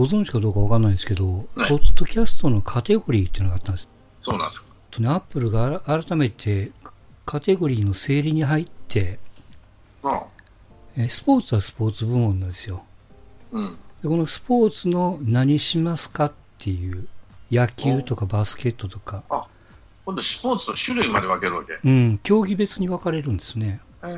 [0.00, 3.88] ご存知かどうかわかんないですけど、はいポッドキャストのカテゴリーっていうのがあったんです。
[4.22, 4.70] そうなんですか。
[4.90, 6.70] とね、アップルが改めて
[7.26, 9.18] カテゴリーの整理に入って、
[10.02, 10.24] あ
[10.96, 12.82] えスポーツはスポーツ部門なんですよ。
[13.50, 13.76] うん。
[14.02, 17.06] でこのスポーツの何しますかっていう、
[17.52, 19.22] 野球とかバスケットとか、
[20.06, 21.78] 今度スポーツの種類まで分けるわけ。
[21.84, 23.82] うん、競技別に分かれるんですね。
[24.00, 24.16] なる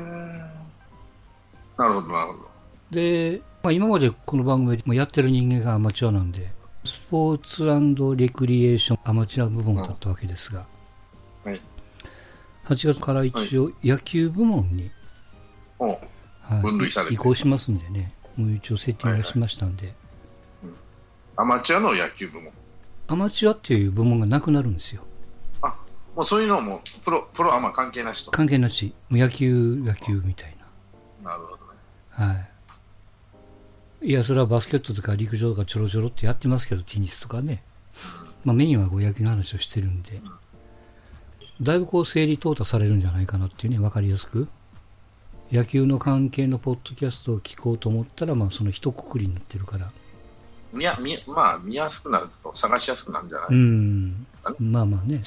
[1.77, 2.49] ほど、なるほど。
[2.91, 6.51] で、まあ、今までこの番組でもやってる人間がアマチュアなんで、
[6.83, 7.63] スポーツ
[8.17, 10.65] レクリエーションアマチュア部門だったわけですが、
[11.45, 11.61] はい。
[12.65, 14.91] 8月から一応野球部門に、
[15.79, 15.99] はい
[17.09, 19.93] 移行しますんでね、もう一応セッティングはしましたんで、
[21.37, 22.51] アマチュアの野球部門。
[23.07, 25.03] アマチュアっていう部門がなくなるんですよ。
[25.61, 25.73] あ、
[26.17, 28.31] もうそういうのも、プロ、プロアマ関係なしと。
[28.31, 30.57] 関係なし、もう野球、野球みたい
[31.23, 31.61] なるほどね。
[32.17, 32.25] な。
[32.25, 32.52] はい。
[34.03, 37.63] いや、それはバスケットとか陸上とかちょろちょろってやってますけど、テニスとかね。
[38.43, 40.21] まあメインはこう野球の話をしてるんで、
[41.61, 44.49] だいぶこう整理淘汰されるんじゃないかなっていうね、わかりやすく。
[45.51, 49.89] 野球の関係のポッドキャストを聞こうと思ったら、まあその一括りになってるから。
[50.73, 54.25] 見や、見、まあ、見やすくなると、探しやすくなるんじゃなうい、ん。
[54.59, 55.21] まあまあね。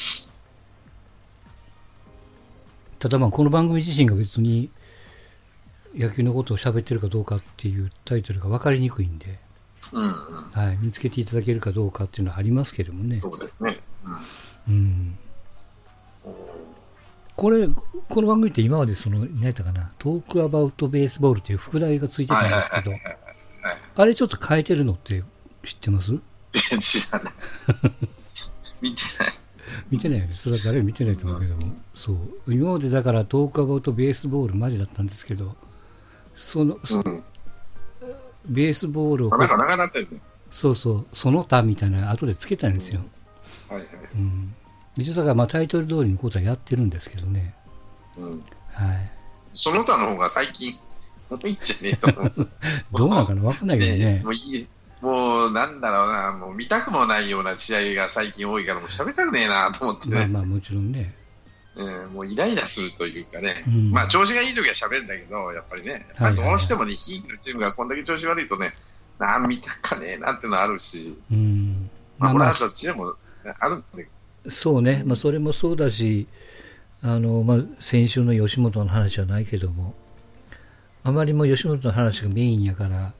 [2.98, 4.68] ただまあこの番組自身が別に
[5.96, 9.38] 野球のことを喋ってるかどうかっていうタイトルが分かりにくいんで、
[9.92, 10.10] うん、うん。
[10.52, 13.20] はい、見つけていただけるかどうかっていうのはありますけどもね。
[13.22, 13.80] そうですね。
[14.68, 14.76] ううん。
[14.76, 15.18] ん。
[17.36, 22.92] これ、この番組って今までその、何やったかな、トークアバウトベースボールっていう副題がついてたんですけど
[23.96, 25.22] あれちょっと変えてるのって
[25.64, 26.12] 知ってます？
[26.12, 26.18] は
[26.72, 26.78] い。
[26.78, 27.32] 知らない。
[28.80, 29.32] 見てない。
[29.90, 30.32] 見てないよね。
[30.34, 31.74] それは誰も見てないと思うけども。
[31.94, 32.54] そう。
[32.54, 35.56] 今までだからトークアバウトベースボールマジだったんですけど、
[36.36, 37.24] その、そうん。
[38.48, 40.20] ベースボールをこうなんか長くなったよね。
[40.50, 43.00] そうそう、その他みたいな後でつけたんですよ。
[43.68, 43.88] はいはい。
[44.14, 44.54] うん。
[44.96, 47.54] 一応だからまあタイトル通りのことはやってるんですけどね。
[48.16, 48.44] うん。
[48.72, 49.10] はい。
[49.52, 50.78] その他の方が最近、
[51.30, 52.46] もういいんじゃねえと。
[52.96, 54.20] どうなんかなわかんないけどね。
[54.24, 54.66] もういい。
[55.02, 60.16] もう、なんだろうな、もう見たくもないような試合が最近多いから、もう喋りたくねえなと思ってね。
[60.16, 61.14] まあまあもちろんね。
[61.76, 68.72] うん、もうイライラするというかね、うんまあ調子がいい時は喋るんだけど、やっぱりね、やっぱりどうしてもね、ひいきのチームがこんだけ調子悪いとね、
[69.18, 71.90] なん見たかねえなっていうのはあるし、うん。
[72.18, 73.14] まあ、まあまあこれは、どっちでも
[73.60, 73.84] あるん
[74.48, 75.02] そうね。
[75.04, 76.26] まあそれもそうだし、
[77.02, 79.94] あの、まあ先週の吉本の話はないけども、
[81.04, 83.12] あまりも吉本の話がメインやから、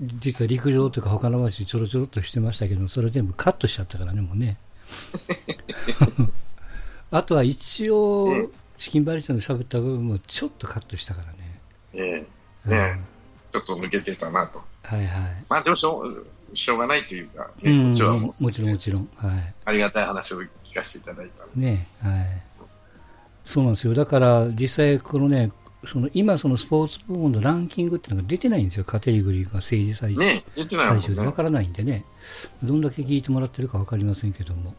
[0.00, 4.56] 実は陸上とか他の話ちょろちょろっとしてましたけど、それ全部カットしちゃったからね、もうね。
[7.16, 11.60] あとは一応、チキンバリちゃんの喋った部分もちょっとカットしたからね。
[11.94, 12.26] ど、え
[12.66, 13.00] うんえね
[13.52, 14.60] ちょっと抜けてたなと。
[14.82, 15.44] はいはい。
[15.48, 19.08] まあでもしょうしょうがないというか、ねうん、もうもちろんもちろん。
[19.14, 19.54] はい。
[19.64, 22.42] ありがたい話を聞かせていただいたねはい。
[23.44, 23.94] そうなんですよ。
[23.94, 25.52] だから、実際、このね、
[25.86, 28.84] その今、そのスポーツ部門のランキングっていうのが出てないんですよ。
[28.84, 31.32] カテゴリーが政治最終,、ね言ってないね最終でわ。
[31.32, 32.04] からないんでね。
[32.64, 34.74] どんだけ聞いてもらってるかわかりませんけども。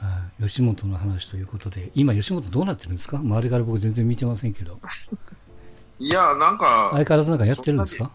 [0.00, 0.42] はい。
[0.44, 3.18] 吉本の話ということで、今、吉本どうなってるんですか？
[3.18, 4.78] 周りから僕全然見てませんけど。
[5.98, 8.10] いや、なんか、相変わらずなんかやってるんですか？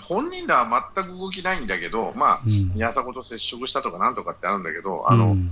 [0.00, 2.72] 本人らは全く動きないんだけど、まあ、うん。
[2.74, 5.50] 宮迫と接触したとかなんとかってあるんだけど、あの、うん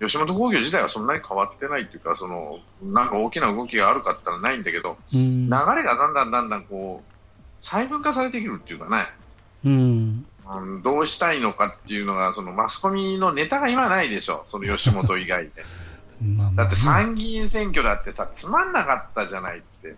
[0.00, 5.42] 吉本興業自体はそんなに変わってないっていうか、その、なんか大きな動きがあるかったらないんだけど、うん。
[5.46, 7.12] 流れがだんだんだんだんこう、
[7.60, 9.06] 細分化されてくるっていうかね、
[9.64, 10.26] うん。
[10.56, 15.52] うん、どうしたいのかっていうのが、そのマスコミのネタが今ないでしょ、その吉本以外で。
[16.22, 19.94] まあまあ、だって参議院選挙だってさ、つまんなかったじゃないって。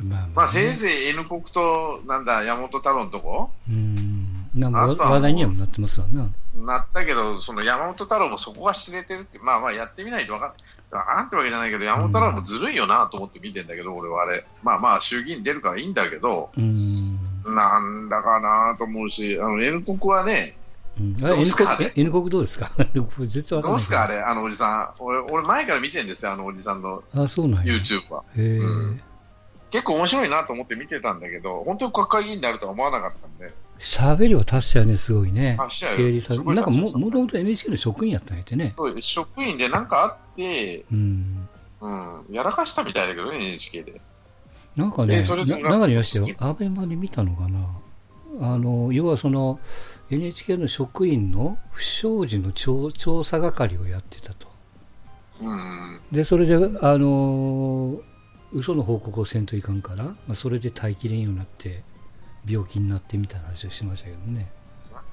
[0.00, 3.50] まあまあ、まあ、せいぜい N 国と、なんだ、山本太郎のとこ？
[3.68, 4.50] うん。
[4.54, 6.28] まあ、あとはもう話題にはなってますわな。
[6.54, 10.48] なったけど、その山本太郎もそこが知れてるって、まあまあやってみないと分かん
[10.96, 14.44] わからんってわけじゃないけど、山本太郎もずるいよなと思って見てんだけど、俺はあれ。
[14.62, 17.13] まあまあ、衆議院出るからいいんだけど、うん。
[17.46, 20.56] なんだかなと思うし、あの、N 国はね、
[21.00, 22.70] うん、あどう N すか国、え？N 国どうですか？
[22.94, 25.02] 僕絶対わかんないどうすかあれ、あのおじさん。
[25.02, 27.74] 俺、俺前から見てんですよ、あのおじさんのあ、そうなんや。
[27.74, 28.22] へ YouTube は。
[28.36, 29.00] え、うん
[29.70, 35.58] 結構面白いなと思って見てたんだけど、本当に国会議員になるとは思わなかったんで、喋りは達者やね、すごいね。
[35.68, 38.72] 整理されなんかも、もともと NHK の職員やったんやってね。
[38.76, 41.48] そう職員でなんかあって、うん。
[41.80, 44.00] うん、やらかしたみたいだけどね、NHK で。
[44.76, 46.26] なんかね、えそれでな中にいましたよ。
[46.38, 47.66] アベマで見たのかな。
[48.40, 49.60] あの、要はその、
[50.10, 54.48] NHK の職員の不祥事の調調査係をやってたと。
[55.42, 58.00] うん、で、それで、あの、
[58.52, 61.82] 嘘の報告をせんといかんから、まあ、それで耐えきれんようになって、
[62.48, 64.50] 病気になってみたいな話をしてましたけどね。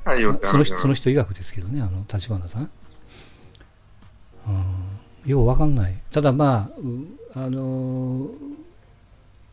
[0.04, 2.70] はいその人、話その人曰くですけどね、あの、立花さん。
[4.48, 6.02] うん、ようわかんない。
[6.12, 8.61] ただまあ、うあのー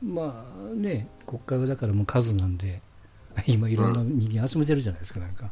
[0.03, 2.81] まあね、国会はだからもう数なんで、
[3.47, 5.51] 今いろんな人間集めてるじゃないですか、なんか。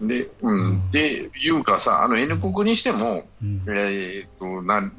[0.00, 0.70] で、うん。
[0.70, 3.62] うんで、いうかさ、あの N 国にしても、うん。
[3.66, 4.92] えーっと、なん、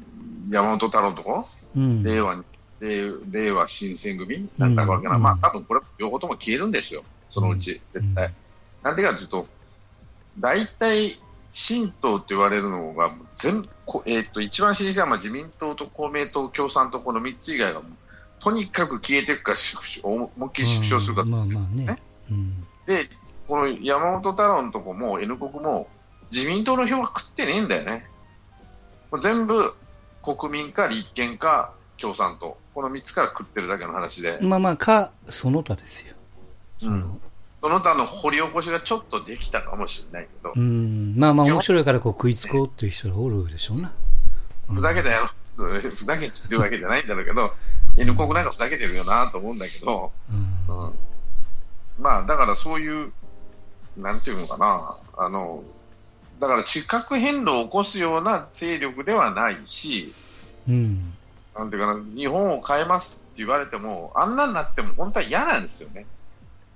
[0.50, 2.02] 山本太郎のとこ、うん。
[2.02, 2.44] 令和に、
[2.80, 4.48] 令令和新選組？
[4.56, 8.26] なんだかわけな、うんまあ、多分これ、両方とも消えるんですよ、そのうち、絶対。
[8.26, 8.34] うん
[8.82, 9.46] なんでかというと、
[10.38, 11.18] 大体、
[11.52, 17.82] 新党って言われるのが、全こえーっと一番老舗はまあ自民党と公明党、共産党、この3つ以外は、
[18.40, 22.02] とにかく消えていくか、縮小思いっきり縮小するか、まあまあねね。
[22.30, 22.66] うん。
[22.86, 23.08] で、
[23.46, 25.88] この山本太郎のとこも N 国も
[26.30, 28.06] 自民党の票は食ってねえんだよね。
[29.10, 29.74] もう全部
[30.22, 36.14] 国民か立憲か共産党、この3つから食ってるだけの話で、まあまあ、か、その他ですよ。
[36.78, 37.20] その、うん
[37.62, 43.92] その他の掘り起こしがちょっとできたかもしれないけど、うん、まあまあ面白いからこう食いつこうっていう人がおるでしょうな。
[44.70, 47.50] うんふざけたやろ、ふざけてるわけじゃないんだろうけど、
[47.96, 50.12] N 国なんかふざけてるよなと思うんだけど、
[50.68, 50.92] うんうん
[51.98, 53.12] まあだからそういう、
[53.96, 55.62] なんていうのかな、あの、
[56.40, 60.12] だから地殻変動を起こすような勢力ではないし、
[60.66, 61.12] うん。
[61.54, 66.06] なんていうかな、日本を変えますって言われても、あんなになっても本当は嫌なんですよね。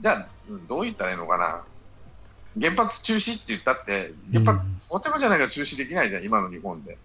[0.00, 1.62] じゃあ、うんどう言ったらいいのかな。
[2.60, 6.98] 原発中止って言ったって、原発、とてもじゃないから中止できないじゃん、今の日本で。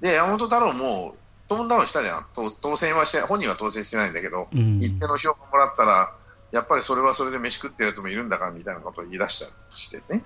[0.00, 1.16] で、山本太郎も、
[1.56, 2.26] トーンダウンしたじゃん。
[2.34, 4.82] 当当選はして、本人は当選してないんだけど、うん。
[4.82, 6.14] 一定の票をもらったら、
[6.50, 10.22] やっぱりそれはそれで飯食ってるやつもいるんだからみたいなことを言い出したりしてね。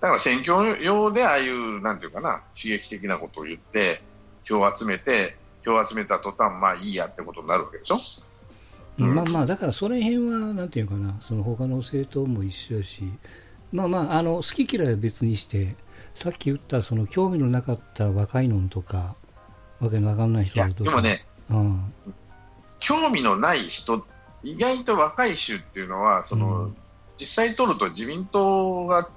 [0.00, 4.02] だから選挙用でああいう、なんていうかな、刺激的なことを言って、
[4.44, 7.98] 票を集めて、票を集めた途端、まあいいやってことになるわけでしょ？
[8.98, 13.02] うんまあまあ、だからその辺は、なんていうかな、その他の政党も一緒やし、
[13.72, 15.76] まあまあ、あの好き嫌いは別にして、
[16.14, 19.16] さっき言ったその興味のなかった若いのとか、
[19.80, 21.92] わけのわかんないいや、人とか、でもね、うん、
[22.80, 24.04] 興味のない人、
[24.42, 26.76] 意外と若い衆っていうのは、その、うん
[27.18, 29.08] 実際取ると自民党が、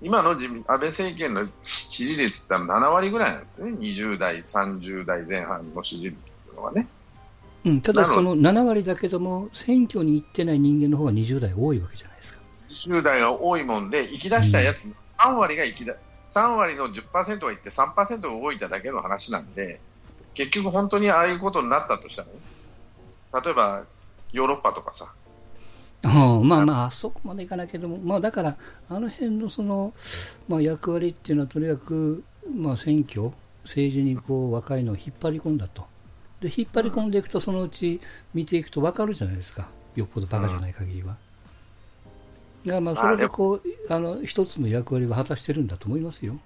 [0.00, 3.72] 今の自民安倍政権の支持率って7割ぐらいなんですね。
[3.72, 6.86] 20代、30代前半の支持率っていうのはね。
[7.64, 12.40] うん、ただその7割だけども、選挙に行ってない人間の方が20代多いわけじゃないですか。
[12.70, 15.94] 20代が多いもんで、行き出したやつ、3割が行きだ、
[16.32, 19.80] 3割の10%が行って3%が動いただけの話なんで、
[20.34, 22.24] 結局本当にああいうことになったとした
[23.32, 23.84] ら、例えば
[24.32, 25.12] ヨーロッパとかさ、
[26.04, 28.56] うんまあまあ、あそこまでいかないけども、まあだから、
[28.88, 29.92] あの辺のその、
[30.48, 33.30] まあ役割っていうのはとにかく、まあ選挙、
[33.62, 35.86] 政治にこう若いのを引っ張り込んだと。
[36.40, 38.00] で、引っ張り込んでいくと、そのうち
[38.34, 39.68] 見ていくと分かるじゃないですか。
[39.94, 41.16] よっぽどバカじゃない限りは。
[42.64, 43.62] だからまあそれでこう、
[43.92, 46.38] あの、一つの役割を果たしてるんだと思いますよ。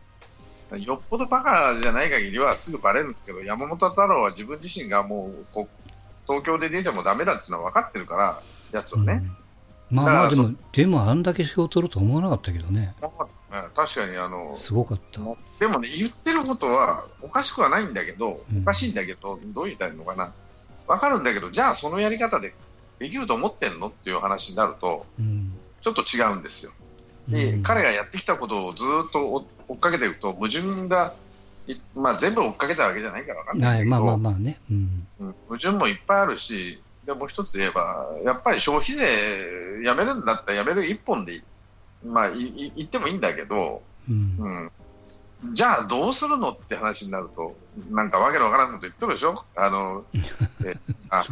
[0.78, 5.68] よっぽどバカじゃない限りはすぐバレるんですけど、山本太郎は自分自身がもうこ
[6.26, 8.36] 東京で出てもダメだっていうのは分かってるから、
[8.72, 9.12] やつはね。
[9.12, 9.36] うん
[9.88, 12.94] まあまあでも、でもあんだけ票を取るとは思わなかったけどね。
[13.02, 13.10] うん
[13.74, 15.20] 確かにあの、すごかった。
[15.60, 20.32] でもね、言ってることはおかしくはないんだけど、うんおかしいんだけど、どう言ったらいいのかな、
[20.88, 22.52] 分かるんだけど、じゃあそのやり方で
[22.98, 25.55] できると思ってんのっていう話になると、うん。
[25.86, 26.72] ちょっと違うんですよ。
[27.28, 28.78] で、うん彼がやってきたことをず
[29.08, 31.12] っと追追っかけていくと、矛盾が、
[31.68, 34.58] いまあ、全部追っかけたわけじゃないから分かんなはいい、けど、まあまあまあね。
[34.70, 35.06] うん。
[35.20, 41.42] うん矛盾もいっぱいあるし、でもう一つ言えば、やっぱり消費税やめるんだったらやめる一本でい
[42.04, 44.70] まあ、いい言ってもいいんだけど、うん。
[45.42, 47.56] うん、じゃあどうするのって話になると、
[47.90, 50.04] なんかわけのわからんこと言ってるでしょ、あの
[50.66, 50.74] え
[51.10, 51.22] あ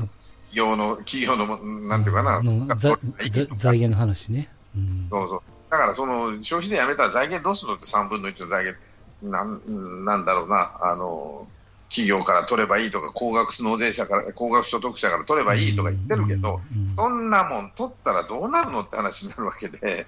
[0.55, 1.59] 業の、企業の、
[1.89, 2.43] なんていうかな、
[2.77, 4.49] 財源の話ね。
[4.77, 5.07] うん。
[5.11, 5.43] そうそう。
[5.71, 8.81] だからその消費税やめたら財源どうするのって3分の1の財源、
[9.23, 11.49] なんなんだろうな、あの
[11.89, 20.07] 企業から取ればいいとか、高額納税者から、高額所得者から取ればいいとか言ってるけど、うん、そんなもん取ったらどうなるのって話になるわけで、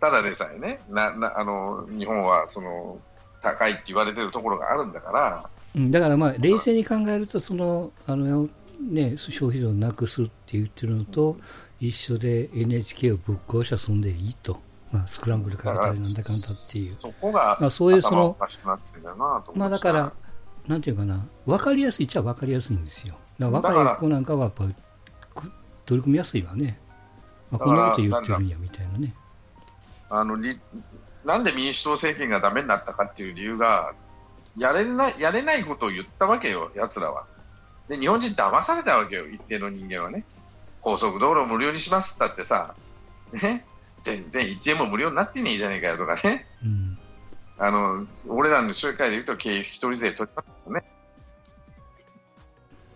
[0.00, 2.98] ただでさえね、ななあの日本はその
[3.42, 5.90] 高いって言われてるところがあるんだから、うん。
[5.90, 8.48] だからまあ冷静に考えるとそのあの、
[8.80, 11.36] ね、消費税をなくすって言ってるのと
[11.80, 14.60] 一緒で NHK をぶっ壊しゃそんでいいと、
[14.92, 18.36] まあ、スクランブルからたりなんだかんだっていう、そこがまあ、そういうその
[19.54, 20.12] まあだから
[20.66, 23.14] なんていうかな分かりやすいっちゃ分かりやすいんですよ。
[23.38, 25.52] だから若い子なんかはやっぱく
[25.84, 26.80] 取り組みやすいわね。
[27.52, 29.14] あこんなこと言ってるんやみたいなね。
[30.10, 30.58] あのり
[31.24, 33.94] なんで民主党政権がダメになったかっていう理由が
[34.56, 37.26] やれないやれないことを言ったわけよ、やつらは。
[37.88, 40.24] で日本人騙されたわけよ、一定の人間はね。
[40.80, 42.74] 高速道路を無料にしますったってさ、
[43.32, 43.64] ね、
[44.04, 46.98] 全然1円も無料になってねえじゃねえかよとかね、うん。
[47.58, 50.84] あの俺らの商会で言うと経費一人税取りますよね。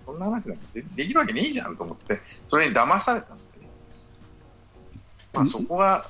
[0.05, 3.45] そんな話なんてでできるわけねえじゃんと思って、それに騙されたんで、
[5.35, 6.05] まあ、そこは、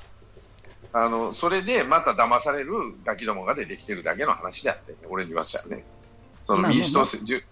[0.91, 2.71] あのそれでまた騙される
[3.05, 5.83] ガキどもが出てきてるだけの話であって、俺に言わせたらね。
[6.45, 7.43] そのまあ民主党、まあせじゅ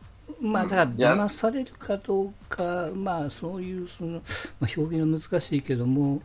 [0.41, 4.21] まあだから騙されるかどうか、まあそういうその、
[4.59, 6.21] まあ、表現は難しいけども、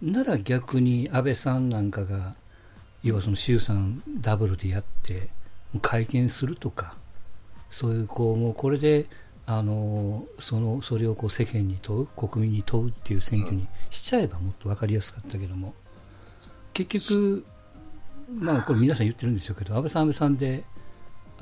[0.00, 2.34] なら逆に安倍さんなんかが、
[3.02, 5.28] 要はその衆参ダブルでやって、
[5.80, 6.94] 会見するとか、
[7.70, 9.06] そういうこう、もうこれで、
[9.44, 15.74] あのそのそれをこう世間に問う、国民に問うっていう選挙にしちゃえばもっと分かりやすかったけども、
[16.74, 17.44] 結局、
[18.32, 20.64] まあこれ皆さん言ってるんでしょうけど、安倍さん、安倍さんで、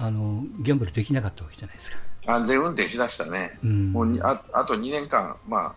[0.03, 1.99] あのギャンブルできなかったわけじゃないですか。
[2.27, 3.59] 安全運転しだしたね。
[3.63, 3.93] うん。
[3.93, 5.75] もうにああと2年間、まあ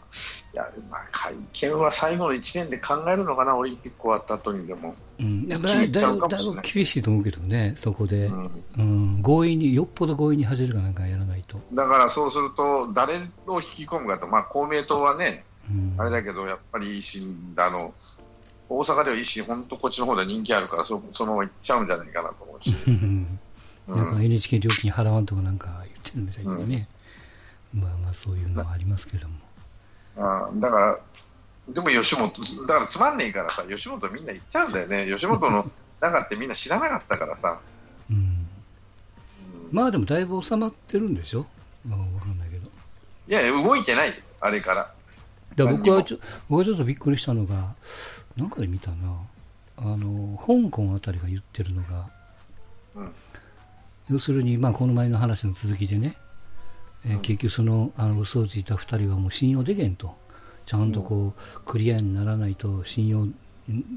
[0.53, 4.95] いやまあ、会見は最後の1年で考えるのかな、オリンピック終わった後にでも。
[5.19, 8.63] うん、だだいぶ厳しいと思うけどね、そこで、うん。
[8.77, 8.81] う
[9.19, 11.59] ん、強引に、よっぽど強引に走るかなんかやらないと。
[11.73, 17.93] だからそうすると、誰を引き込むかと、まあ、公明党はね、うん、あれだけど、やっぱり維新あの、
[18.69, 22.73] 大阪では維新、本当、こっちの方で人気あるから、そそのまま行っちゃうんじゃないかなと思うし、
[23.87, 26.87] なんかん NHK 料金払わんとかなんか言ってるみたいでね、
[27.73, 29.35] まあまあそういうのはありますけども。
[30.17, 30.99] あだから、
[31.69, 32.31] でも吉本、
[32.67, 37.59] だからつまんねえからさ、吉本みんな行っちゃうんだよね、吉本の 中ってみんな知らなかったからさ。
[38.09, 38.47] うん、うん。
[39.71, 41.45] まあでもだいぶ収まってるんでしょ、
[41.85, 42.69] まあ、わかんないけど。
[43.27, 44.93] いやいや、動いてない、あれから。
[45.55, 47.75] だから僕はちょ僕はちょっとびっくりしたのが、
[48.37, 49.17] なんかで見たな、
[49.77, 52.09] あの香港あたりが言ってるのが、
[52.95, 53.11] うん
[54.09, 56.17] 要するに、まあ、この前の話の続きでね、
[57.05, 60.15] えーうん結局そのあの嘘をついた2人はもう信用できんと、
[60.65, 63.35] ちゃんとこう、クリアにならないと信用ん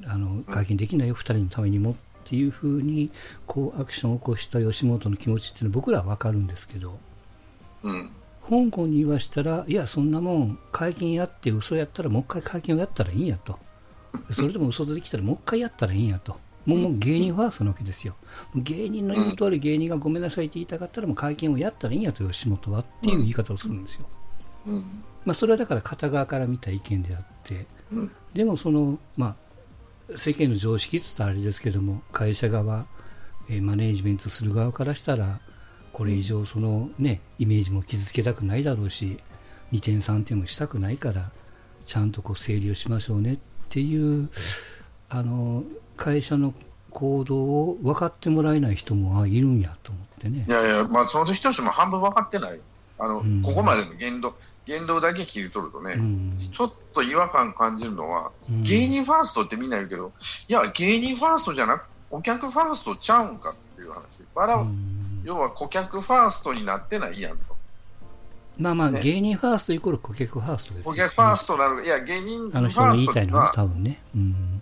[0.07, 1.95] あの会見できないよ、2人のためにもっ
[2.25, 3.11] ていうふうに
[3.47, 6.99] こうアクションを起こした吉本の気持ちっていうのは僕らは分かるんですけど、
[7.85, 8.11] うん。
[8.43, 13.59] 香港に言わしたら、いや、そんなもん、会見やって嘘やったら、もう一回会見をやったらいいんやと。
[14.31, 16.39] それでも嘘できたら、もう一回やったらいいんやと。
[16.67, 18.15] もうもう芸人ファーストなわけですよ。
[18.55, 24.07] 芸人の言う通り、芸人がごめんなさいって言いたかったら、もう会見をやったらいいんやと、吉本はっていう言い方をするんですよ。
[24.67, 24.85] うん
[25.25, 29.37] まあ、それはだから片側から見た意見であって、うんでもその、ま
[30.11, 32.87] あ、世間の常識って言ったらあれですけども、会社側、
[33.49, 35.41] えーマネージメントする側からしたら、
[35.93, 39.19] これ以上その、ね、イメージも傷つけたくないだろうし、
[39.73, 41.31] 2点3点もしたくないから、
[41.87, 44.29] ちゃんとこう整理をしましょうねっていう、
[45.09, 45.65] あの
[45.97, 46.55] 会社の
[46.91, 50.51] 行動を分かってもらえない人もあいるんやと思ってねい。
[50.51, 52.61] やいや、まあ、その人たちも半分分かってない。
[52.99, 54.35] あの、うんここまでの言動、
[54.67, 60.13] 言動だけ切り取るとね、うんちょっと違和感感じるのは、うん芸人ファーストってみんな言うけど、
[60.49, 64.03] いや、芸人ファーストじゃなく、お客ファーストちゃうんかっていう話。
[65.25, 67.57] 要は顧客ファーストになってないやんと。
[68.59, 74.01] まあまあ、ね芸人ファーストイコール顧客ファーストですよ顧客ファーストなる、いや、芸人ファあの人の言いたいのはね、多分ね。
[74.15, 74.56] うん。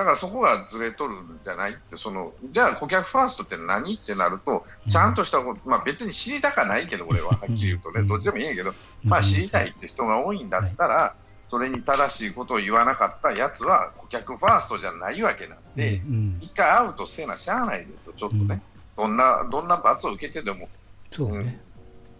[0.00, 1.72] だからそこがずれとるんじゃない？
[1.72, 3.96] って、そのじゃあ顧客ファーストって何？
[3.96, 8.08] ってなると、ちゃんとしたこと、まあ、別に知りたかないけど、俺ははっきり言うとね、うん。
[8.08, 8.72] どっちでもいいんやけど、
[9.04, 11.14] まあ、知りたいって人が多いんだったら、
[11.46, 18.62] それに正しいことを言わなかったやつは顧客ファーストじゃないわけなんで、うん、一回アウトせなしゃあないですよ、ちょっとね、
[18.96, 20.68] どんなどんな罰を受けてでも、
[21.10, 21.60] そうね。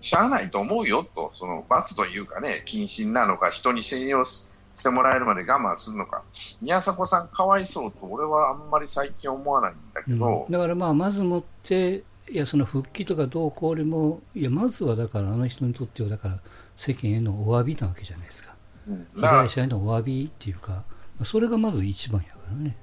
[0.02, 4.48] しゃあないと思うよと、その罰というかね、謹慎なのか、人に信用し
[4.80, 6.22] してもらえるまで我慢するのか、
[6.62, 10.52] 宮迫さん、かわいそうと、俺はあんまり最近思わないんだけど、うん。
[10.52, 16.38] だからまあ、まずもって、いや、その復帰とかどうこうよりも、いや、まずはだから、あの人にとっては、だから、
[16.76, 18.54] 世間へのお詫びなわけじゃないですか。
[18.88, 19.06] うん。
[19.16, 20.84] 被害者へのお詫びっていうか、
[21.24, 22.76] それがまず一番やからね。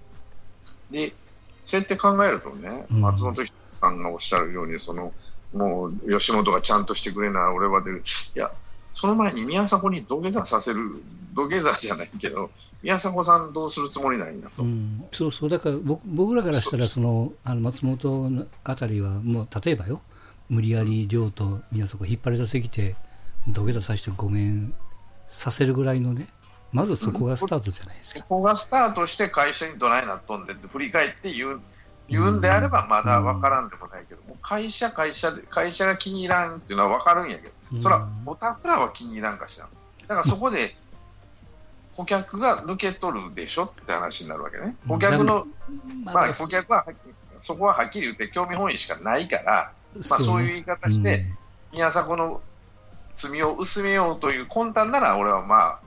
[0.91, 1.13] で、
[1.65, 3.01] そうやって考えるとね、うん。
[3.01, 3.45] 松本
[3.81, 5.11] さんがおっしゃるように、その
[5.53, 8.03] もう吉本がちゃんとしてくれな、俺は出る、
[8.35, 8.51] いや、
[8.91, 11.01] その前に宮迫に土下座させる、
[11.37, 12.49] 土下座じゃないけど、
[12.81, 14.63] 宮迫さんどうするつもりないんだと。
[14.63, 20.01] うん、そうそう、だから僕僕らからしたらその、あの松本のあたりは、もう例えばよ、
[20.49, 22.95] 無理やり亮と宮迫引っ張り出してきて、
[23.47, 24.73] 土下座させてごめん
[25.29, 26.27] させるぐらいのね、
[26.71, 28.21] まずそこがスタートじゃないですか。
[28.21, 31.61] そこがスタートして会社にどないなっとんでって振り返って言う
[32.09, 39.67] 言うんであればまだ分からんでもないけど、もう会社、会社で、会社が気に入らんっていうのは分かるんやけど、それはおたくらは気に入らんかしら。
[40.07, 40.75] だからそこで
[41.97, 44.75] 顧客が抜け取るでしょって話になるわけね。
[44.87, 45.47] 顧客の、
[46.05, 46.85] ままあ顧客は
[47.39, 51.25] そこははっきり言って興味本位しかないから、まあそういう言い方して、
[51.73, 52.39] 宮迫の
[53.15, 55.79] 罪を薄めようという魂胆なら俺はまあ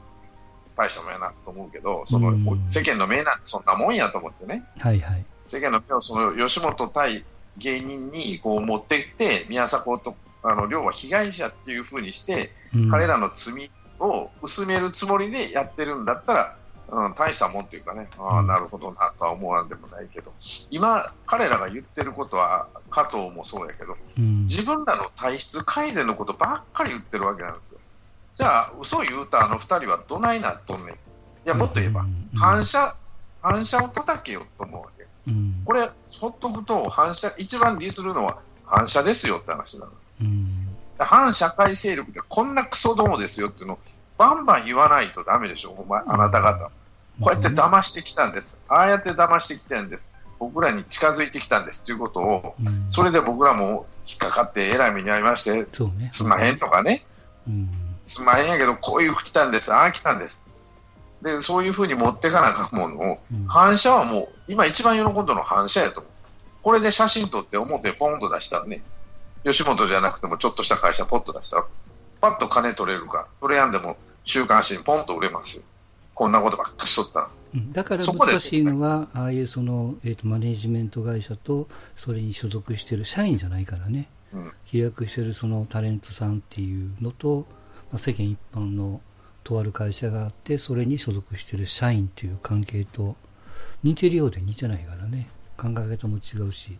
[0.76, 2.44] 大したもんやなと思うけど、そのうん。
[2.68, 5.24] 世間の目なんてそんなもんやと思ってね、はいはい。
[5.46, 7.24] 世間の目をその吉本対
[7.58, 12.90] 芸人にこう持ってきて、宮迫とあの亮は被害者っていうふうにして、うん。
[12.90, 13.70] 彼らの罪
[14.00, 16.57] を薄めるつもりでやってるんだったら、
[16.88, 20.33] うん、大したもんっていうかね、ああ、うんなるほどなとは思わんでもないけど、
[20.71, 27.78] 今、彼らが言ってることは、加藤もそうやけど、うん自分らの体質改善のことばっかり言ってるわけなんですよ。
[28.37, 30.95] じゃあ、嘘言うたあの二人はどないなっとんねん。
[30.95, 30.97] い
[31.45, 32.97] や、もっと言えば、うん反射、
[33.42, 35.07] 反射を叩けよと思うわけ。
[35.28, 35.88] うんこれ、
[36.19, 39.92] ほっとくと、反射、一番利するのは反射ですよって話なの。
[40.23, 40.71] うん
[41.04, 43.78] 反社会勢力ってこんなクソどもですよっていうのを
[44.20, 46.70] バンバン言わないとダメでしょ、お前、あなた方。
[47.22, 48.60] こうやって騙してきたんです。
[48.68, 50.12] ああやって騙してきたんです。
[50.38, 56.10] 僕らに近づいてきたんですということを、うんそれで僕らも引っかかってえらい目に遭いまして、そうね。
[56.10, 57.02] すんまへんとかね、
[57.48, 57.70] うん
[58.04, 60.46] すんまへんやけど、こういう服来たんです、ああ来たんです。
[61.22, 66.12] で、そういうふうに持っていかなあかんものを、うん反射はもう、今一番喜んだのは反射やと思う。
[66.62, 68.82] これで写真撮って表ポンと出したらね、
[69.44, 71.64] 吉本じゃなくてもちょっとした会社ポッと出したら、
[72.20, 75.64] パッと金取れるから、それやんでも週刊誌にポンと売れますよ。
[76.14, 77.30] こんなことばっかしとったら。
[77.54, 87.46] うんだから難しいのは、ああいうその、えー、とマネジメント会社とそれに所属している社員じゃないからね、うん契約しているそのタレントさんっていうのと、
[87.90, 89.00] まあ、世間一般の
[89.42, 93.16] とある会社があって、それに所属している社員っていう関係と
[93.82, 96.78] 似てるようで似てないからね、考え方も違うし、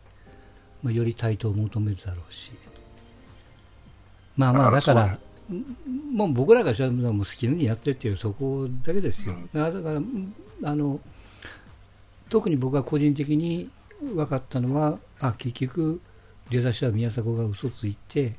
[0.83, 2.53] まあ、より対等を求めるだろうし。
[4.37, 5.19] まあまあ、だから
[5.51, 9.35] ら、もう僕らがしゃべるのはもう好きにやってっていうそこだけですよ。
[9.35, 10.01] うんだから
[10.71, 11.01] あの
[12.29, 13.69] 特に僕が個人的に
[14.01, 16.01] 分かったのはあ結局
[16.49, 18.35] 出だしは宮迫が嘘ついて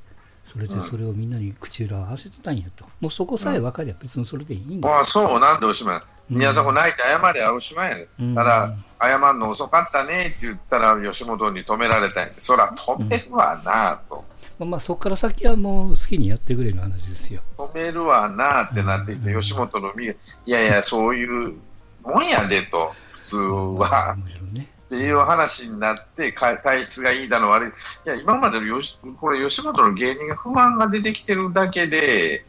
[0.45, 5.06] それでそれをみんなに口裏を合わせてたんやと、もうそこさえ分かりゃ別にそれでいいんですああ、よ。
[5.06, 6.02] そう、なんでおしまい。
[6.30, 14.24] 宮迫泣いて謝れ、おしまいやね、うんただ、謝るの遅かったねって言ったら、吉本に止められたんやそら止めるわなと。
[14.62, 17.41] まあ、まあそこから先はもう好きにやってくれる話ですよ。
[17.58, 21.56] 止めるわなってなってきて、うん吉本の身が、いやいや、そういう
[22.04, 22.93] もんやでと、
[23.24, 24.15] 普通は。
[24.54, 24.67] ね。
[24.86, 27.69] っていう話になって、か体質がいいだの悪い。
[27.69, 27.74] い
[28.06, 32.45] や、今までのよし、これ吉本の芸人が不満が出てきてるだけで、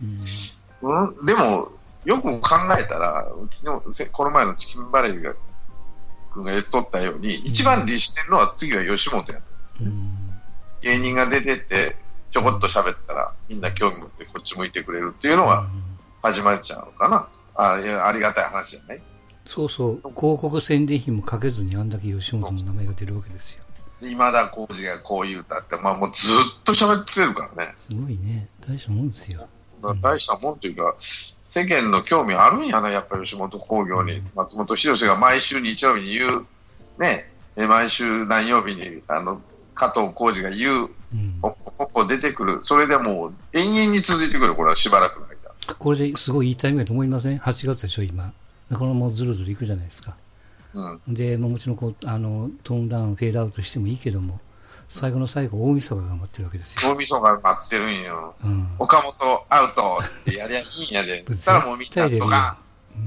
[0.82, 1.72] うんうん、でも、
[2.04, 3.26] よく考えたら、
[3.62, 5.32] 昨日、せこの前のチキンバレーが、
[6.34, 9.40] 君が言っとったように、一番利してるのは次は吉本や。
[9.80, 10.18] うん
[10.82, 11.96] 芸人が出てって、
[12.32, 15.66] ちょこっと喋ったら、みんな興味持ってこっち向いてくれるっていうのが
[16.22, 17.28] 始まっちゃうのかな。
[17.54, 19.02] あいやありがたい話じゃない？
[19.44, 23.64] そうそう、広告宣伝費もかけずにあんだけ吉本の名前が出るわけですよ。
[24.00, 27.72] 今田耕司がこう言うたって、まあもうずっと喋ってくれるからね。
[27.76, 28.48] すごいね。
[28.66, 29.46] 大したもんですよ。
[30.00, 34.22] 大したもんというか、世間の興味あるんやな、やっぱり吉本興業に。
[34.34, 36.46] 松本人志が毎週日曜日に言う、
[36.98, 39.40] ね、え毎週何曜日に、あの、
[39.74, 41.40] 加藤浩次が言う、うん、
[41.86, 42.60] ポッポ出てくる。
[42.64, 45.74] それでもう延々に続いてくる、これはしばらくの間。
[45.74, 48.32] これですごいいいタイミングだと思いません ?8 月でしょ、今。
[48.70, 50.14] だからもうずるずるいくじゃないですか。
[50.74, 51.14] うん。
[51.14, 54.40] で、まあ、もちろんこうあのトーンダウン、フェードアウトしてもいいけども、
[54.88, 56.90] 最後の最後、大晦日が頑張ってるわけですよ。
[56.90, 58.34] 脳みそが待ってるんよ。
[58.44, 61.24] うん、岡本アウトってやりゃいいんやで。
[61.28, 62.58] そしたらもうみんな絶対出るよとか、
[62.94, 62.98] う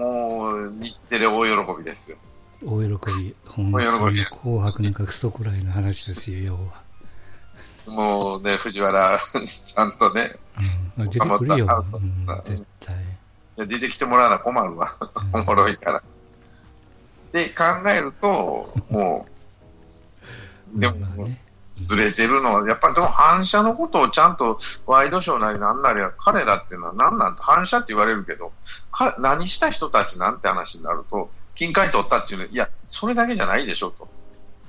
[0.00, 2.18] ん、もう日テレ大喜びですよ。
[2.64, 2.88] 大喜
[3.22, 6.85] び、本当大喜びに紅白なんかクソくらいの話ですよ、要は。
[7.90, 10.36] もうね、藤原さんとね、
[10.96, 12.96] うん、出てくるよ、うん絶対。
[13.56, 14.96] 出てきてもらわな困るわ。
[15.32, 16.02] おもろいから。
[17.32, 19.26] で、考えると、も
[20.74, 21.42] う、 でも、まあね、
[21.82, 28.52] ずれてるのは、やっぱりでも反射のことをちゃんとワイドショーなりなんなりは、彼らっていうのは何なんて反射って言われるけど、
[28.90, 34.08] か何した人たちなんて話になると、金塊取ったっていうのは、いや、それだけじゃないでしょと。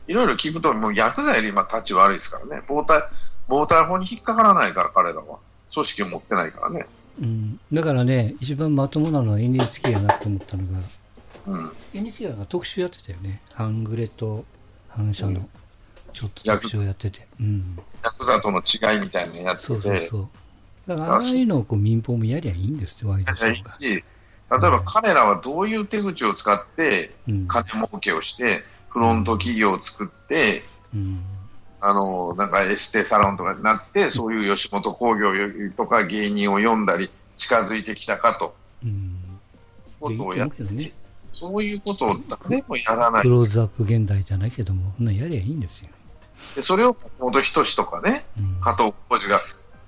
[0.07, 2.63] いろいろ聞くと、もう薬剤より今、立ち悪いですからね。
[2.67, 3.03] 防体、
[3.47, 5.39] 防体法に引っかからないから、彼らは。
[5.73, 6.85] 組織を持ってないからね。
[7.19, 10.79] うん、だからね、一番まともなのは NHK やなと思ったのが、
[11.47, 11.71] うん。
[11.93, 13.41] NHK が特集やってたよね。
[13.53, 14.45] 半グレと
[14.87, 15.47] 反射の、
[16.13, 17.27] ちょっと特集をやってて。
[17.39, 17.79] うん。
[18.03, 19.67] ヤクザとの違いみたいなのやってて。
[19.67, 20.27] そうそうそう。
[20.87, 23.71] だから、ああいうのをこう民放もやりゃいいんですよ、ワイドショーが。
[23.71, 24.03] し、例え
[24.49, 27.47] ば彼らはどういう手口を使ってうん。
[27.47, 28.63] 金儲けをして、
[28.97, 31.21] フロント企業を作って、うん。
[31.79, 35.29] あの、なんかエステサロンとかになって、そういう吉本興業
[35.75, 38.55] とか芸人を呼んだり、近づいてきたかと。
[38.83, 39.17] うん。
[39.99, 40.91] ことをやいいと思うけどね。
[41.31, 42.15] そういうことを
[42.49, 43.21] 誰もやらない。
[43.21, 45.89] クローズアップ現代じゃないけども、そんなんやりゃいいんですよ。
[46.55, 48.61] でそれを本人志とかね、うん。
[48.61, 49.41] 加藤浩次が、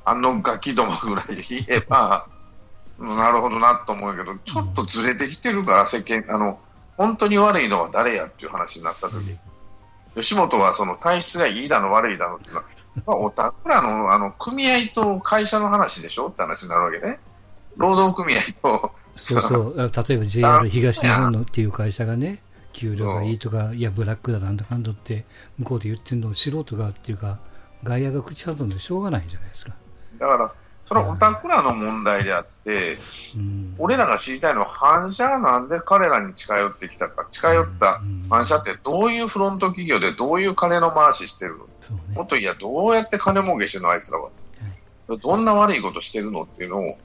[0.06, 2.28] あのガキどもぐらい言えば、
[3.00, 6.60] なるほどなと思うけど、ちょっとずれてきてるから、世間、あの、
[7.00, 9.38] 本当に悪いのは誰やっていう話になった時、
[10.16, 12.66] 吉本はその体質がいいだの悪いだのっていうのは、
[13.08, 17.20] まあ、おたくらのあの組合と会社の話でしょって話になるわけね。
[17.78, 25.26] 労働組合と、そうそう、 例えば JR 東日本のっていう会社がね、給料がいいとか、いや、ブラックだなんだかんだって、
[25.58, 27.40] 向こうで言ってるのを素人がっていうか、
[27.86, 29.72] 外野が口挟んでしょうがないじゃないですか。
[30.20, 30.54] だから、
[30.90, 32.98] それはオタクらの問題であって、
[33.36, 41.66] うん、俺らが知りたいのは反社がなんで彼らに近寄ってきたか、近寄った反社ってどういうフロント企業でどういう金の回ししてるの？
[41.66, 42.16] ね。
[42.16, 44.32] もっといや、どうやって金儲けしてるの、あいつらは。
[45.22, 46.42] どんな悪いことしてるの？
[46.42, 46.98] っていうのを、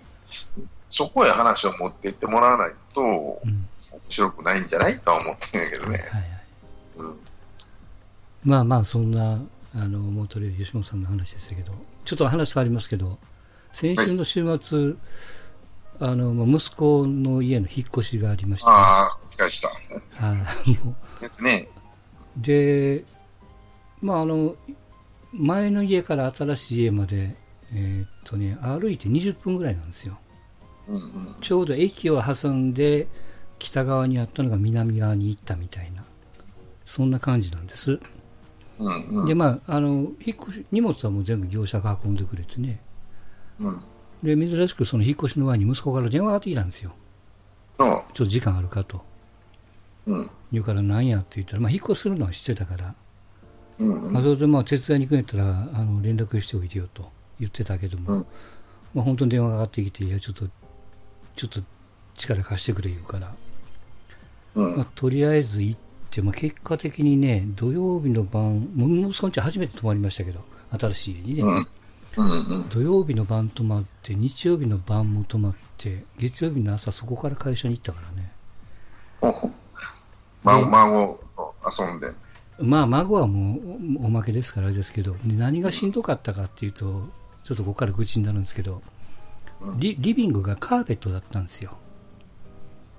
[0.88, 3.04] そこへ話を持っていってもらわないと、う
[3.46, 3.68] ん。
[3.92, 4.98] 面白くないんじゃない？
[4.98, 5.98] とは思ってるけどね。
[5.98, 6.30] はいはい
[6.96, 7.18] うん。
[8.44, 9.40] まあまあそんな
[9.74, 11.72] あのモートレール吉本さんの話でしたけど
[12.04, 13.18] ちょっと話変わりますけど
[13.74, 14.94] 先週の週末、
[15.98, 19.68] あのまあ息子の家の引っ越しがありまして、ああ、お疲れした。
[19.68, 19.76] は
[20.66, 21.68] いもですね。
[22.40, 23.04] うで
[24.00, 24.54] まああの
[25.32, 27.34] 前の家から新しい家まで
[27.72, 30.18] えーっとね歩いて20分ぐらいなんですよ
[30.88, 31.36] うんうん。
[31.40, 33.08] ちょうど駅を挟んで
[33.58, 36.04] 北側にあったのが南側に行ったみたいな
[36.84, 37.98] そんな感じなんです
[38.78, 39.26] うんうん。
[39.26, 39.88] でまああの
[40.24, 42.93] 引っ越し荷物はもう全部業者が運んでくれてねうん。
[44.22, 46.92] で珍しくその引っ越しの前に息子から電話がかかってきたんですよ。
[47.78, 49.04] そちょっと時間あるかと。
[50.06, 50.12] う。
[50.12, 50.30] うん。
[50.52, 52.94] 言うから何やって言ったら、まあ、引っ越しするのは知ってたから、
[53.80, 54.12] うんうん。
[54.12, 58.26] まあ、それでまあ手伝いに行くんやったらあの連絡しておいてよと言ってたけども、うん。
[58.94, 60.46] まあ、本当に電話がかかってきていやちょっと
[61.36, 61.60] ちょっと
[62.16, 63.34] 力貸してくれ言うから、
[64.54, 64.76] うん。
[64.76, 70.40] まあ、とりあえず行って、まあ、結果的にね土曜日の晩もう息子んち初めて泊まりましたけど
[70.78, 71.66] 新しい家にね、
[72.16, 72.68] うんうんうん。
[72.68, 78.32] 土曜日の晩泊まって日曜日の晩も泊まって月曜日の朝そこから会社に行ったからね
[80.42, 82.12] 孫孫と遊んで。
[82.60, 87.08] まあ孫はもうおおまけですからあれですけどで何がしんどかったかっていうと
[87.42, 88.82] ちょっとここから愚痴になるんですけど
[89.76, 91.76] リリビングがカーペットだったんですよ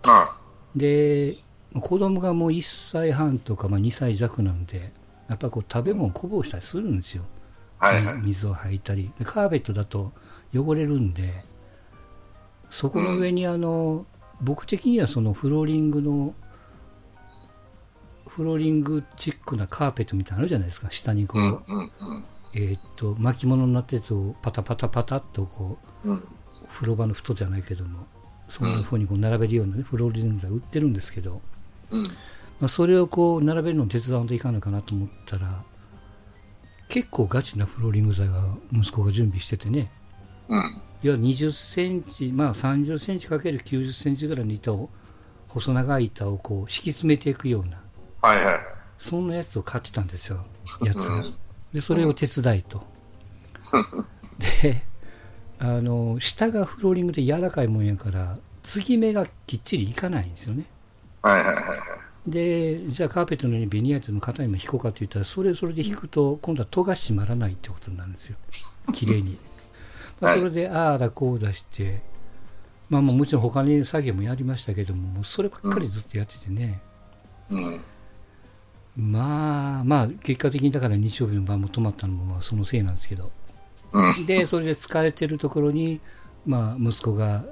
[0.08, 0.38] あ
[0.75, 1.38] で
[1.80, 4.91] 子供がもう1歳半とか、まあ、2歳弱なんで
[5.30, 7.35] やっぱこう食べ物こぼしたりするんですよあ。
[7.93, 8.15] はいはい。
[8.15, 10.12] 水水を吐いたりでカーペットだと
[10.54, 11.43] 汚れるんで
[12.69, 14.06] そこの上にあの、
[14.41, 16.34] 僕的にはそのフローリングの
[18.28, 22.24] フローリングチックなカーペットみたいなのあるじゃないですか下にこう、うんうんうん。
[22.54, 26.28] えーっと巻物になってるとパタパタパタっとこううん
[26.69, 28.08] 風呂場の太じゃないけども
[28.50, 31.41] そんな風にこう並べるような、ねフローリングが売ってるんですけど、
[31.91, 32.04] うん。
[32.04, 35.63] まあ、それをこう並べるのを手伝わんといかんのかなと思ったら
[36.88, 39.91] 結構ガチなフローリング材が息子が準備しててね
[40.50, 40.82] うん。
[41.04, 44.89] いや20センチまあ30センチかける90センチぐらいの板を
[45.48, 47.82] 細長い板をこう敷き詰めていくような
[48.21, 48.63] はいはいはい。
[48.98, 50.45] そんなやつを買ってたんですよ
[50.84, 51.36] やつがうん
[51.74, 52.86] でそれを手伝いと
[54.62, 54.84] で
[55.60, 60.65] あの下がフローリングで柔らかいもんやから継ぎ目がきっちりいかないんですよね
[61.21, 61.80] はいはいはいはい。
[62.28, 68.38] でじゃあカーペットのようにベニヤ板の硬いも引こうかと言ったらそれそれで引くと今度は戸が閉まらないってことになるんですよ。
[68.94, 69.38] 綺麗に、
[70.20, 70.40] まあ、はい。
[70.40, 72.02] それでああだこうだして
[72.90, 76.82] まあまあもちろん他に作業もやりましたけどもそればっかりずっとやっててね、
[77.52, 77.82] うん。
[78.98, 83.32] まあまあ結果的にだから日曜日の晩も泊まったのもまあそのせいなんですけど。
[83.94, 84.26] うん。
[84.26, 86.00] でそれで疲れてるところに
[86.48, 87.46] まあ息子が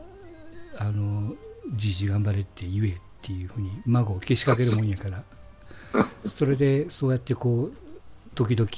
[0.78, 1.36] あの
[1.76, 5.24] じいじ頑張れって言えっていうふうに孫をけしかけるもんやから。
[6.26, 7.74] それでそうやってこう
[8.36, 8.70] 時々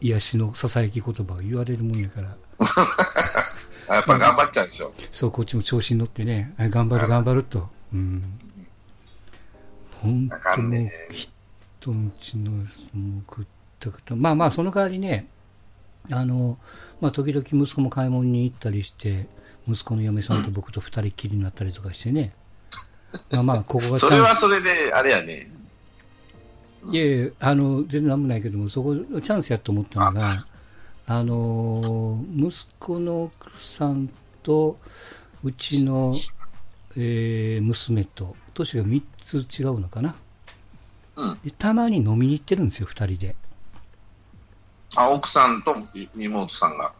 [0.00, 2.36] 癒しのささやき言葉を言われるもんやから。
[3.86, 4.92] あやっぱ頑張っちゃうでしょ。
[5.10, 7.68] そうこっちも調子に乗ってねあ頑張る頑張ると。
[7.92, 8.22] うん。
[10.02, 13.46] 本当もうんね人んちのもっ
[13.78, 15.26] た食ったまあまあその代わりね
[16.10, 16.58] あの
[17.00, 19.26] まあ時々息子も買い物に行ったりして
[19.68, 22.32] 息子の嫁さんと僕と二人っきりになったりとかしてね、
[23.30, 25.50] まあまあここがチそれはそれで、あれやね。
[26.90, 30.44] いやいやあの全然なんもないけどもそこチャンスやと思ったのが
[31.06, 34.10] あの息子の奥さん
[34.42, 34.78] と
[35.42, 36.14] うちの、
[36.96, 40.14] えー娘と年が3つ違うのかな
[41.16, 41.38] うん。
[41.42, 43.34] でたまに飲みに行ってるんですよ2人で
[44.94, 45.74] あ、奥さんと
[46.16, 46.92] 妹さんが。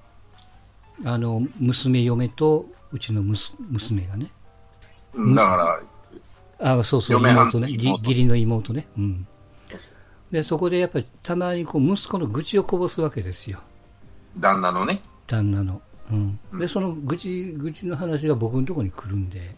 [1.05, 4.31] あの娘嫁とうちのむす娘がね
[5.12, 5.83] うん、だから、
[6.58, 7.68] あそうそう妹ね。
[7.70, 8.86] 義理の妹ね。
[8.96, 9.26] うん。
[10.30, 13.60] でそこでやっぱりたまにこう息子の愚痴をこぼすわけですよ。
[14.38, 15.00] 旦那のね。
[15.26, 15.80] 旦那の。
[16.10, 19.54] うん、でその愚痴愚痴の話が僕のところに来るんで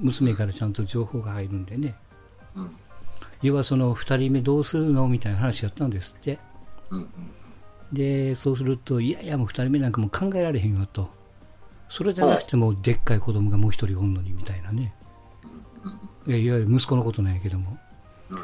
[0.00, 1.94] 娘からちゃんと情報が入るんでね。
[2.54, 2.70] うん。
[3.42, 6.38] 要はその2人目どうするのみたいな話やったんですって。
[6.90, 7.08] うん。
[7.92, 11.10] でそうするといやいやもう2人目なんかもう考えられへんよと。
[11.88, 14.94] それじゃなくてもでっかい子供がもう1人おんのにみたいなね。
[15.84, 15.90] いや
[16.26, 17.78] いわゆる息子のことなんやけども
[18.30, 18.38] うん。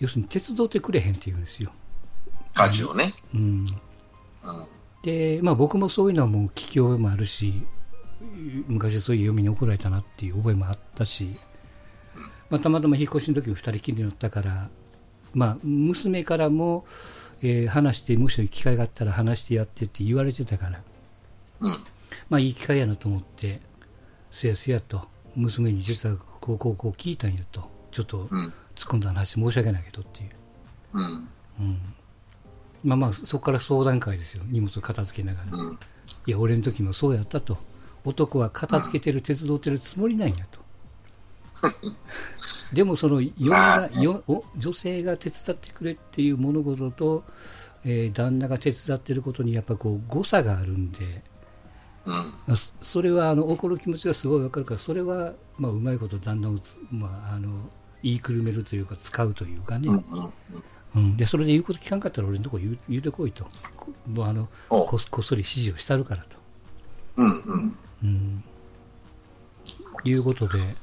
[0.00, 1.70] 要するに手伝ってくれへんって言うんですよ、
[2.54, 3.14] 家事をね。
[3.34, 4.66] うん、うん。
[5.02, 7.62] で、まあ、僕もそういうのはもう聞き覚えもあるし
[8.68, 11.36] 昔そういう読みに怒られたなっていう覚えもあったし、
[12.50, 14.68] まあ、たまたま引っ越しの時に2人きりになったから、
[15.34, 16.86] まあ、娘からも、
[17.42, 20.80] えー話してもし機会があったら話してやってって言われてたから、
[21.60, 21.72] うん。
[22.30, 23.60] まあ、いい機会やなと思って
[24.30, 25.06] せやせやと
[25.36, 28.52] 娘に実はこうこうこう聞いたんやとちょっとうん。
[28.74, 30.30] 突っ込んだ話申し訳ないけどっていう。
[30.94, 31.28] うん。
[31.60, 31.78] うん
[32.82, 35.78] まあまあそこから相談会ですよ荷物を片付けながら、うん。
[36.26, 37.56] いや俺の時もそうやったと
[38.04, 40.60] 男は片付けてる、手伝ってるつもりなんやと
[42.74, 47.24] でもその嫁がよお女性が手伝ってくれっていう物事と、
[47.84, 51.22] えー旦那が手伝ってることにやっぱこう誤差があるんで、
[52.54, 57.48] そそれはあの怒る気持ちがすごいわかるからそれはまあうまいこと旦那をつ、まあ、あの
[58.02, 59.94] 言いくるめるというか使うというかね、うん。
[59.96, 60.32] うん。
[60.96, 66.36] うん、でそれで言うこと聞かんかったら俺のとこ言う言うてこいとこもうあのおここっそり指示をしたるからと、
[67.16, 67.30] うん。
[67.30, 67.76] うん。
[68.02, 68.44] うん、
[70.04, 70.76] いうことで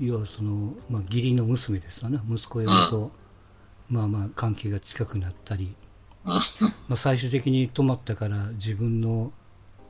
[0.00, 3.12] 要はその、まあ、義理の娘ですわな息子嫁と、
[3.88, 5.74] まあまあ関係が近くなったり、
[6.24, 6.32] うん。
[6.32, 6.40] ま
[6.90, 9.32] あ、最終的に止まったから自分の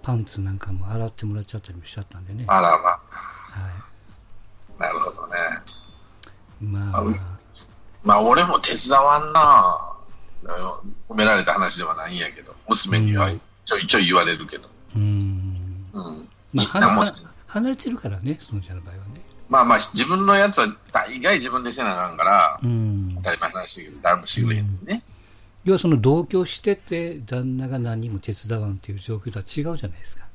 [0.03, 2.93] パンツなんかも洗ってもらっちゃったりもしちゃったんでね、はあらまい、
[4.79, 4.85] あ。
[4.85, 5.35] なるほどね。
[6.61, 7.15] まあ、まあ、
[8.03, 9.79] まあ、俺も手伝わんな。
[11.09, 13.33] 褒められた話ではないんやけど、娘には
[13.65, 14.69] ちょいちょい言われるけど。
[14.95, 16.29] うんうん。
[16.53, 17.13] まあ、離
[17.49, 25.03] 離れてるからねそのちゃんの場合はねまあまあ、自分のやつは大概自分でせなあかんから、うん当たり前の話だけど、誰もしてくれへんのにね。
[25.65, 30.27] 要はその同居してて旦那が何も手伝わんっていう状況とは違うじゃないですか。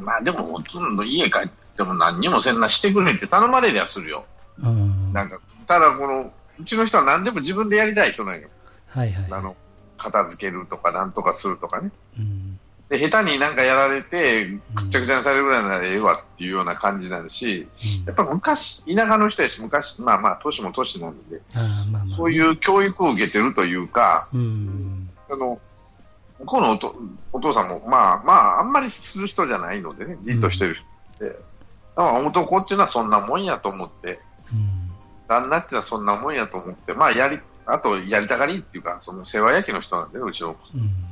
[0.00, 4.26] まあでも、ほとんど家帰っても何にもせんなしてくれって頼まれりゃするよ。
[4.60, 8.48] うん、なんか、ただこの、うちの人は何でも自分でやりたい人なんよ。
[8.88, 9.26] はいはい。
[9.30, 9.56] あの、
[9.96, 11.90] 片付けるとか、なんとかするとかね。
[12.18, 12.57] うん
[12.88, 17.68] で、下手になんかやられて、くっちゃくちゃにされるぐらいならええわっていうような感じになるし、
[18.06, 22.16] やっぱ昔、田舎の人やし、昔、まあまあ、年も年なんで、まあまあ。
[22.16, 25.10] そういう教育を受けてるというか、うん。
[25.30, 25.60] あの、
[26.38, 26.80] 向こうの
[27.32, 30.76] お父さんも、まあまあ、あんまりする人じゃないのでね、じっとしてる
[31.18, 31.42] 人で、だか
[31.94, 34.20] ら男っていうのはそんなもんやと思って、
[34.50, 34.88] うん。
[35.28, 41.07] 旦那っていうのはそんなもんやと思って、まあ、やり、あと、やりたがりっていうか、その世話焼きの人なんでね、うちのうん。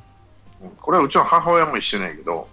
[0.81, 2.49] これはうちの母親も一緒なんやけど、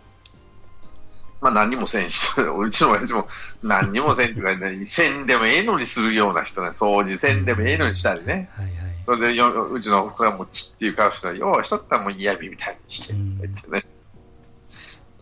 [1.42, 3.28] まあ何にもせん人、 うちの親父も
[3.62, 8.50] 何にもせんっていうか、ね、せんでもええのにするような人ね、掃除せんでもええのにしたりね。
[8.56, 8.76] はいはい。
[9.06, 13.86] それでよ、うちのこれはもうちっていう顔して、ようしとったらもう嫌味みたいにして、ってね。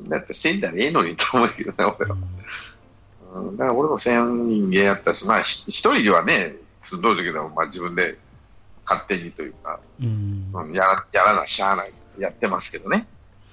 [0.04, 2.18] だってせんだらええのにと思うけどね、俺は。
[3.34, 8.18] うん、だから俺もせん人間やったし、まあひ一人ではね、すんどい時でもまあ自分で
[8.86, 9.80] 勝手にというか。
[10.00, 11.94] うん、やらやらなしゃあない。
[12.22, 13.08] やってますけどね。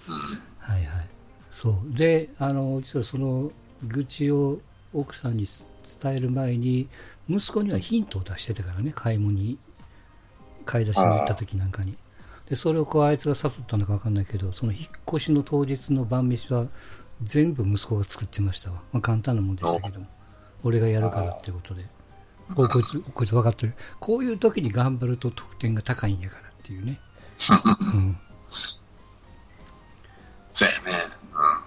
[0.08, 1.08] うんはいはい。
[1.50, 1.96] そう。
[1.96, 3.50] で、あの、実はその
[3.86, 4.58] 愚痴を
[4.92, 5.46] 奥さんに
[6.02, 6.88] 伝える前に、
[7.28, 9.58] 息子にはヒントを出してたからね、買い物に、
[10.66, 11.96] 買い出しに行った時なんかに。
[12.50, 16.66] で、それをこうあいつが誘ったのか分かんないけど、その引っ越しの当日の晩飯は
[17.22, 18.82] 全部息子が作ってましたわ。
[18.92, 20.06] まあ簡単なもんでしたけども。
[20.64, 21.84] 俺がやるからってことで。
[22.54, 23.74] こうこいつ、こいつ分かってる。
[24.00, 26.98] こういう時に頑張ると得点が高いんやからっていうね。
[27.80, 28.16] うん。
[30.58, 31.04] そうやね。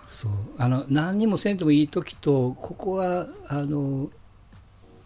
[0.06, 4.10] そうあの何にもせんでもいい時とここはあの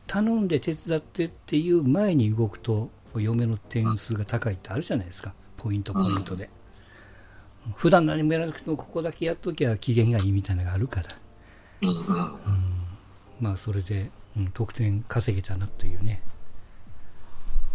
[0.07, 6.49] 頼んで手伝ってっていう前に動くと嫁の点数が高いってあるじゃないですかポイントポイントで、
[7.75, 11.15] 普段何もやらなくてもここだけやっときゃ機嫌がいいみたいなのがあるから
[11.81, 11.89] うん。
[11.89, 12.35] うんうん。
[13.39, 16.23] まあそれで、うん、得点稼げたなというね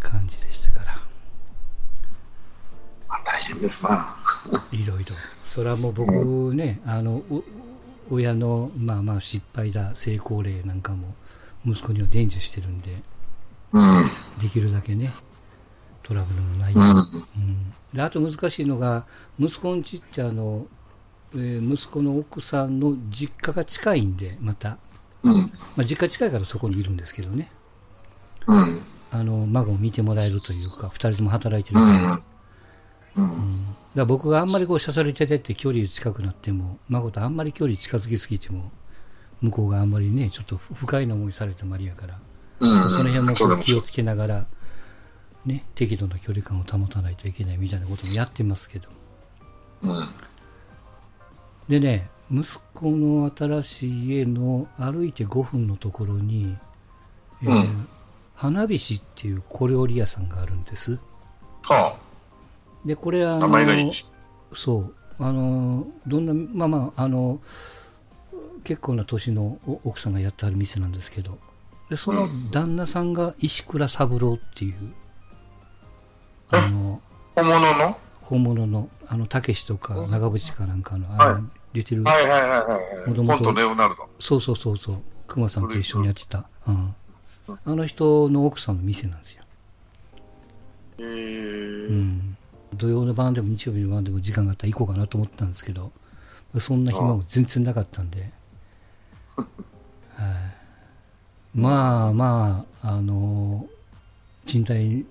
[0.01, 0.87] 感じでしたから
[3.09, 4.17] まあ大変ですな。
[4.73, 7.45] いろいろそれはもう僕ね、あのお
[8.11, 11.15] 親のまあまあ失敗だ成功例なんかも
[11.65, 13.03] 息子には伝授してるんで
[13.73, 14.11] うん。
[14.39, 15.13] できるだけね
[16.03, 16.97] トラブルのないように、うん。
[16.97, 19.05] うんであと難しいのが
[19.39, 20.67] 息子んちってあの、
[21.35, 24.79] えー息子の奥さんの実家が近いんでまた、
[25.23, 25.35] うん。
[25.35, 25.49] ま
[25.79, 27.51] あ、実家近いからそこにいるんですけどね
[28.47, 28.81] うん。
[29.11, 32.23] あの孫を見てもらえるというか2人とも働いてうるから、ん。
[33.17, 33.77] うん。
[33.95, 38.71] ら僕があんまりこう、しゃされててって距離近くなっても、誠あんまり距離近づきすぎても、
[39.41, 42.19] 向こうがあんまりね、ちょっと不快な思いされてもありやから、
[42.61, 42.91] うん。
[42.91, 44.47] その辺もこそう気をつけながら、
[45.47, 48.89] ね、適度な距離感を保たないといけないみたいなこともやってますけど。
[49.83, 50.09] うん。
[51.69, 56.57] でね、息子の新しい家の歩いて5分のところに、
[57.43, 57.89] えーうん
[58.41, 60.99] 花火師っていう小料理屋さんがあるんです。
[61.65, 61.95] は
[62.85, 64.07] で、これああ、の、名前がいいし。
[64.55, 67.41] そう、あの、どんな、まあまあ、あの、
[68.65, 71.39] 結構な年のお奥さんがやってある店なんですけど、
[71.89, 74.75] でその旦那さんが石倉三郎っていう、
[76.51, 77.01] あの、
[77.35, 77.99] 本物の？
[78.21, 83.09] 本物の、あの、たけしとか長渕かなんかの、はいあの出てる、はいはいはいはいはい。
[83.09, 84.09] もともとレオナルド。
[84.19, 86.95] そうそうそうそう、熊さんと一緒にやってた、うん。
[87.65, 89.45] あの人の奥さんの店なんですよ。
[90.99, 92.30] へうーん。
[92.75, 95.93] 土曜の晩でも日曜日の晩でも時間があったら行こうかなと思ってたんですけど、
[96.59, 98.31] そんな暇も全然なかったんで、
[99.37, 99.51] はい。
[101.55, 103.67] まあまあ、あの、
[104.47, 105.07] 賃貸、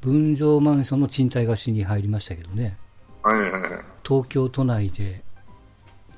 [0.00, 2.76] 分譲マンションの賃貸貸しに入りましたけどね、
[3.22, 3.84] はいはいはい。
[4.06, 5.22] 東京都内で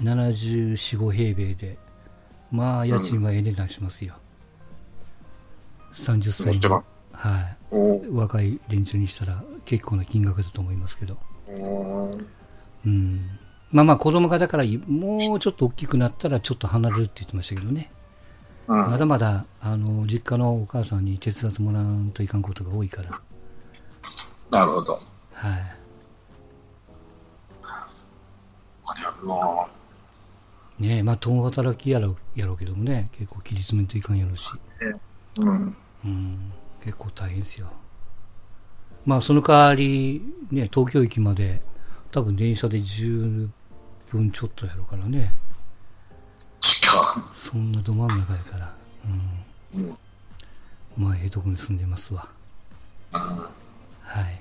[0.03, 1.79] 74、5平米で、
[2.51, 4.14] まあ家賃はええ値段しますよ。
[5.95, 7.58] 30持歳で、ってまはい。
[7.70, 11.18] 若い連中にしたら結構な金額だと思いますけど。
[12.87, 13.38] うん。
[13.70, 17.90] まあまあ子供がだからもうちょっと大きくなったらちょっと離れるって言ってましたけどね。
[18.66, 18.90] うん。
[18.90, 23.11] まだまだ、あの、実家のお母さんに手伝ってもらわんといかんことが多いから。
[24.50, 25.00] なるほど。
[25.33, 25.78] はい。
[28.85, 29.68] これはも
[30.78, 34.50] ねえ、まあ共働きやろうやろうけどもね、結構切り詰めんといかんやろうし。
[35.37, 35.76] う、うん。
[36.04, 36.52] うん。
[36.85, 37.69] 結構大変ですよ。
[39.05, 41.61] まあその代わり、ね、東京駅まで
[42.11, 43.49] 多分電車で10
[44.11, 45.35] 分ちょっとやろうからね。
[46.61, 48.75] 近そんなど真ん中やから。
[49.75, 49.85] うん。
[49.85, 49.99] うん。
[50.97, 52.29] まあ、ええとこに住んでますわ。
[53.12, 54.41] うんはい。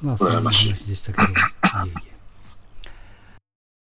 [0.00, 1.30] まあ、そんな話でしたけど、い
[1.86, 2.11] えいえ。